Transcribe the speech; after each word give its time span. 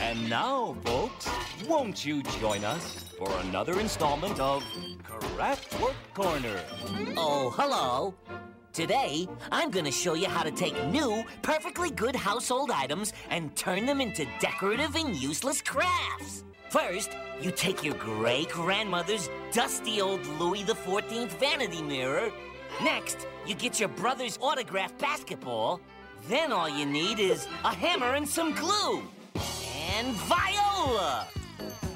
And 0.00 0.28
now, 0.28 0.76
folks, 0.84 1.28
won't 1.66 2.04
you 2.04 2.22
join 2.40 2.64
us 2.64 3.04
for 3.18 3.30
another 3.40 3.80
installment 3.80 4.38
of 4.40 4.62
Craftwork 5.02 5.94
Corner? 6.14 6.60
Oh, 7.16 7.50
hello. 7.56 8.14
Today, 8.72 9.28
I'm 9.52 9.70
gonna 9.70 9.92
show 9.92 10.14
you 10.14 10.28
how 10.28 10.42
to 10.42 10.50
take 10.50 10.74
new, 10.86 11.24
perfectly 11.42 11.90
good 11.90 12.16
household 12.16 12.70
items 12.70 13.12
and 13.30 13.54
turn 13.54 13.86
them 13.86 14.00
into 14.00 14.26
decorative 14.40 14.96
and 14.96 15.14
useless 15.14 15.62
crafts. 15.62 16.44
First, 16.70 17.10
you 17.40 17.52
take 17.52 17.84
your 17.84 17.94
great 17.94 18.48
grandmother's 18.48 19.30
dusty 19.52 20.00
old 20.00 20.26
Louis 20.40 20.64
XIV 20.64 21.28
vanity 21.38 21.82
mirror. 21.82 22.32
Next, 22.82 23.28
you 23.46 23.54
get 23.54 23.78
your 23.78 23.90
brother's 23.90 24.38
autographed 24.40 24.98
basketball. 24.98 25.80
Then 26.28 26.52
all 26.52 26.68
you 26.68 26.86
need 26.86 27.18
is 27.18 27.46
a 27.64 27.74
hammer 27.74 28.14
and 28.14 28.26
some 28.26 28.54
glue. 28.54 29.02
And 29.94 30.08
Viola! 30.16 31.26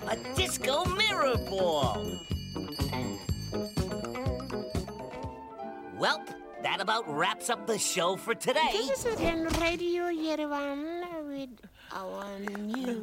A 0.06 0.16
disco 0.36 0.84
mirror 0.84 1.36
ball. 1.48 2.05
Welp, 5.98 6.28
that 6.62 6.80
about 6.80 7.09
wraps 7.09 7.48
up 7.48 7.66
the 7.66 7.78
show 7.78 8.16
for 8.16 8.34
today. 8.34 8.70
This 8.72 9.06
is 9.06 9.19
in 9.19 9.46
Radio 9.60 10.05
Yerevan 10.05 11.27
with 11.27 11.48
our 11.92 12.38
news. 12.38 13.02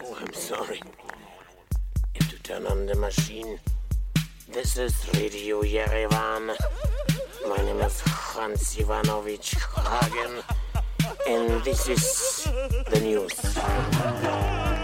Oh, 0.00 0.16
I'm 0.20 0.32
sorry. 0.32 0.82
You 2.14 2.20
have 2.20 2.30
to 2.30 2.42
turn 2.42 2.66
on 2.66 2.86
the 2.86 2.96
machine. 2.96 3.60
This 4.48 4.76
is 4.76 4.94
Radio 5.14 5.62
Yerevan. 5.62 6.56
My 7.46 7.56
name 7.58 7.80
is 7.80 8.00
Hans 8.00 8.78
Ivanovich 8.78 9.54
Hagen, 9.76 10.42
and 11.26 11.62
this 11.64 11.88
is 11.88 12.44
the 12.90 13.00
news. 13.00 14.77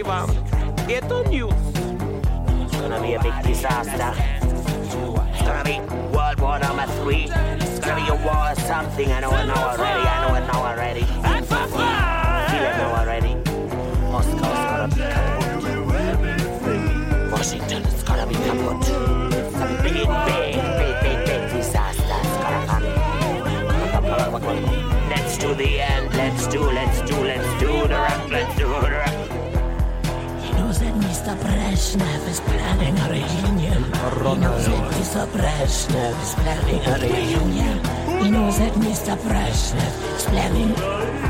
Get 0.00 1.12
on 1.12 1.28
news. 1.28 1.52
It's 1.52 2.74
gonna 2.80 3.02
be 3.02 3.12
a 3.12 3.22
big 3.22 3.34
disaster. 3.42 4.14
It's 4.40 5.42
gonna 5.42 5.62
be 5.62 5.78
World 6.16 6.40
War 6.40 6.58
number 6.58 6.86
three. 7.02 7.28
It's 7.60 7.78
gonna 7.80 8.00
be 8.00 8.08
a 8.08 8.14
war 8.24 8.50
or 8.50 8.54
something. 8.54 9.12
I 9.12 9.20
know 9.20 9.30
it 9.30 9.44
now 9.44 9.68
already. 9.68 10.08
I 10.08 10.26
know 10.26 10.34
it 10.36 10.46
now 10.46 10.64
already. 10.64 11.04
I 11.22 11.42
feel 11.42 12.64
it 12.64 12.76
now 12.78 12.94
already. 12.98 13.34
Moscow's 14.10 14.60
gonna 14.70 14.88
be 14.88 15.02
kaputt. 15.02 15.70
Washington 17.30 17.82
is 17.84 18.02
gonna 18.02 18.26
be 18.26 18.36
kaputt. 18.36 18.80
It's 19.34 19.54
a 19.54 19.66
big, 19.82 19.92
big, 19.92 20.54
big, 20.80 20.94
big, 21.02 21.18
big 21.26 21.42
disaster. 21.52 22.20
It's 22.24 22.36
gonna 22.38 22.66
come. 22.66 22.84
Let's 25.10 25.36
do 25.36 25.54
the 25.54 25.82
end. 25.82 26.14
Let's 26.14 26.46
do, 26.46 26.62
let's 26.62 27.02
do, 27.02 27.16
let's 27.16 27.60
do 27.60 27.86
the 27.86 27.96
rock. 27.96 28.30
Let's 28.30 28.56
do 28.56 28.66
the 28.66 28.90
rock. 28.90 28.99
Brezhnev 31.36 32.28
is 32.28 32.40
planning 32.40 32.98
a 32.98 33.08
reunion. 33.08 33.84
He 33.84 34.36
knows 34.36 34.66
that 34.66 34.92
Mr. 34.92 35.26
Brezhnev 35.28 36.22
is 36.22 36.34
planning 36.34 36.82
a 36.86 36.98
reunion. 36.98 37.78
He 38.22 38.30
knows 38.30 38.58
that 38.58 38.72
Mr. 38.74 39.16
Brezhnev 39.16 40.16
is 40.16 40.24
planning. 40.24 41.29